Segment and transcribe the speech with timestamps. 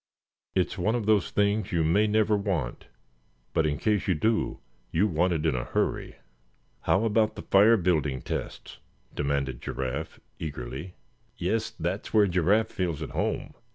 [0.55, 2.87] It's one of those things you may never want;
[3.53, 4.59] but in case you do,
[4.91, 6.15] you want it in a hurry."
[6.85, 8.79] "How about the fire building tests?"
[9.13, 10.95] demanded Giraffe, eagerly.
[11.37, 13.53] "Yes, that's where Giraffe feels at home.